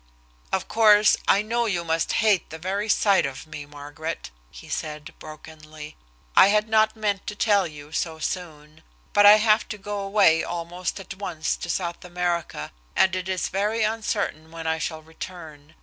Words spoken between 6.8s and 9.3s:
meant to tell you so soon. But